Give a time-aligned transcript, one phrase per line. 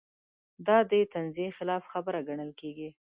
[0.67, 2.89] دا د تنزیې خلاف خبره ګڼل کېږي.